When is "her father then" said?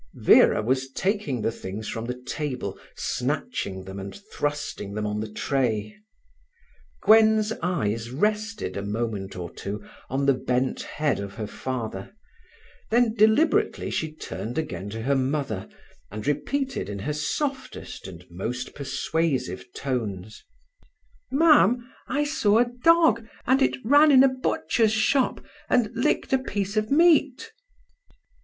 11.35-13.13